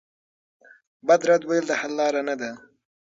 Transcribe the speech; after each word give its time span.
بد 1.07 1.21
رد 1.29 1.41
ویل 1.45 1.65
د 1.67 1.73
حل 1.79 1.91
لاره 1.99 2.21
نه 2.29 2.35
ده. 2.41 2.51